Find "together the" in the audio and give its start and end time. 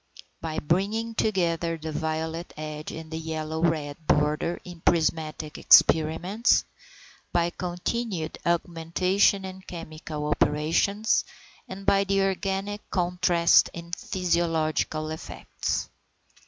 1.13-1.91